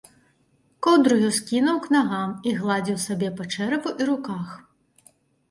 Коўдру 0.85 1.17
ён 1.27 1.33
скінуў 1.39 1.77
к 1.83 1.87
нагам 1.97 2.33
і 2.49 2.55
гладзіў 2.63 2.97
сабе 3.05 3.29
па 3.37 3.43
чэраву 3.53 3.95
і 4.01 4.11
руках. 4.11 4.47